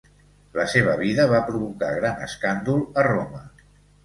La 0.59 0.63
seva 0.71 0.95
vida 1.01 1.27
va 1.31 1.41
provocar 1.49 1.91
gran 1.99 2.25
escàndol 2.29 2.83
a 2.97 3.05
Roma. 3.11 3.45